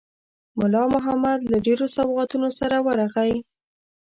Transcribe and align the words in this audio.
مُلا 0.57 0.83
محمد 0.93 1.39
له 1.51 1.57
ډېرو 1.65 1.85
سوغاتونو 1.95 2.49
سره 2.59 2.77
ورغی. 2.87 3.33